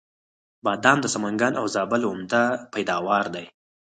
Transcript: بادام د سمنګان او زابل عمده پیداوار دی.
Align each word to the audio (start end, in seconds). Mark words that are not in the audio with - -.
بادام 0.65 0.97
د 1.01 1.05
سمنګان 1.13 1.53
او 1.59 1.65
زابل 1.75 2.01
عمده 2.09 2.43
پیداوار 2.73 3.25
دی. 3.35 3.45